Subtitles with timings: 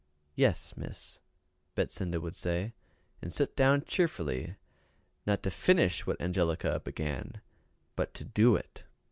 [0.35, 1.19] "Yes, Miss,"
[1.75, 2.73] Betsinda would say,
[3.21, 4.45] and sit down very cheerful,
[5.27, 7.39] not to finish what Angelica began,
[7.95, 8.83] but to do it.